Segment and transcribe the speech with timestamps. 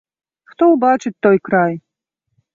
[0.53, 1.73] Хто ўбачыць той край?